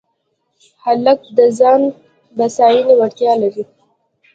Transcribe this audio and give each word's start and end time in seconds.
هلک 0.83 1.19
د 1.37 1.39
ځان 1.59 1.81
بساینې 2.37 2.93
وړتیا 2.99 3.33
لري. 3.41 3.63